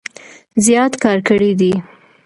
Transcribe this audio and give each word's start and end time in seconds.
زيات 0.65 0.93
کار 1.03 1.17
کړي 1.27 1.51
دی 1.59 1.73